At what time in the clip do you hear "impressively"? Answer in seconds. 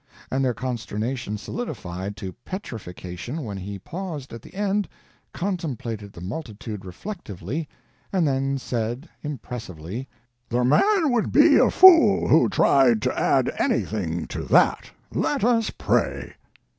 9.21-10.09